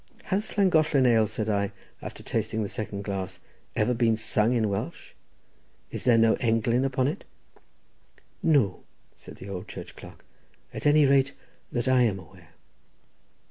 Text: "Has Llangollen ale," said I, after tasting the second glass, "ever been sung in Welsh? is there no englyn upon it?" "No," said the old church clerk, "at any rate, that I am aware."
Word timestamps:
"Has 0.23 0.57
Llangollen 0.57 1.05
ale," 1.05 1.27
said 1.27 1.47
I, 1.47 1.71
after 2.01 2.23
tasting 2.23 2.63
the 2.63 2.67
second 2.67 3.03
glass, 3.03 3.37
"ever 3.75 3.93
been 3.93 4.17
sung 4.17 4.51
in 4.51 4.67
Welsh? 4.67 5.11
is 5.91 6.05
there 6.05 6.17
no 6.17 6.35
englyn 6.37 6.83
upon 6.83 7.07
it?" 7.07 7.23
"No," 8.41 8.81
said 9.15 9.35
the 9.35 9.47
old 9.47 9.67
church 9.67 9.95
clerk, 9.95 10.25
"at 10.73 10.87
any 10.87 11.05
rate, 11.05 11.35
that 11.71 11.87
I 11.87 12.01
am 12.01 12.17
aware." 12.17 12.49